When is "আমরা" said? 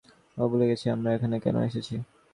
0.95-1.09